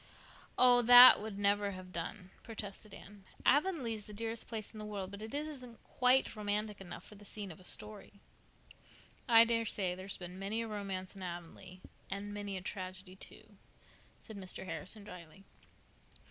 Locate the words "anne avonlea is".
2.91-4.07